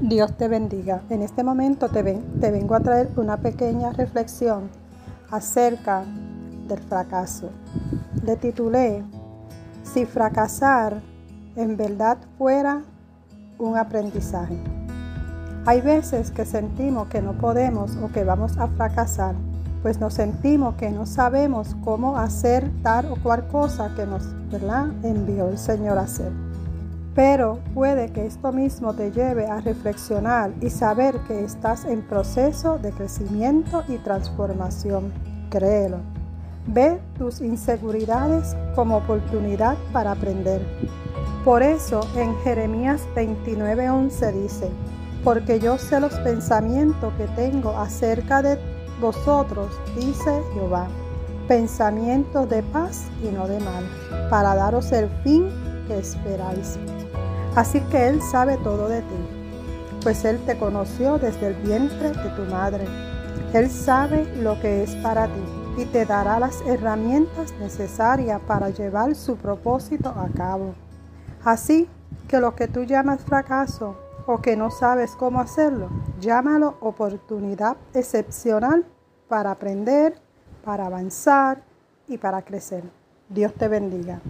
[0.00, 1.02] Dios te bendiga.
[1.10, 4.70] En este momento te, ven, te vengo a traer una pequeña reflexión
[5.28, 6.04] acerca
[6.68, 7.50] del fracaso.
[8.22, 9.02] Le titulé
[9.82, 11.00] Si fracasar
[11.56, 12.82] en verdad fuera
[13.58, 14.56] un aprendizaje.
[15.66, 19.34] Hay veces que sentimos que no podemos o que vamos a fracasar,
[19.82, 24.28] pues nos sentimos que no sabemos cómo hacer tal o cual cosa que nos
[25.02, 26.47] envió el Señor a hacer.
[27.14, 32.78] Pero puede que esto mismo te lleve a reflexionar y saber que estás en proceso
[32.78, 35.12] de crecimiento y transformación.
[35.50, 35.98] Créelo.
[36.66, 40.60] Ve tus inseguridades como oportunidad para aprender.
[41.44, 44.68] Por eso en Jeremías 29:11 dice,
[45.24, 48.58] porque yo sé los pensamientos que tengo acerca de
[49.00, 50.88] vosotros, dice Jehová,
[51.46, 53.84] pensamientos de paz y no de mal,
[54.28, 55.48] para daros el fin
[55.90, 56.78] esperáis.
[57.54, 59.16] Así que Él sabe todo de ti,
[60.02, 62.84] pues Él te conoció desde el vientre de tu madre.
[63.52, 65.42] Él sabe lo que es para ti
[65.78, 70.74] y te dará las herramientas necesarias para llevar su propósito a cabo.
[71.44, 71.88] Así
[72.26, 75.88] que lo que tú llamas fracaso o que no sabes cómo hacerlo,
[76.20, 78.84] llámalo oportunidad excepcional
[79.28, 80.20] para aprender,
[80.64, 81.62] para avanzar
[82.08, 82.82] y para crecer.
[83.28, 84.20] Dios te bendiga.